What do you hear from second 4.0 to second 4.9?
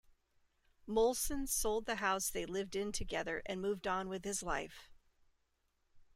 with his life.